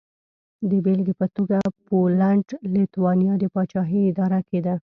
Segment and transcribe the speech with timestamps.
[0.69, 1.57] د بېلګې په توګه
[1.87, 4.75] پولنډ-لېتوانیا پاچاهي اداره کېده.